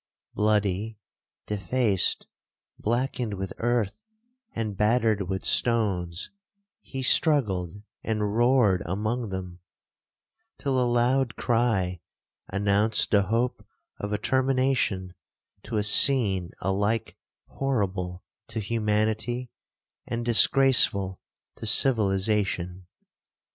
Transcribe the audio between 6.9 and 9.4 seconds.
struggled and roared among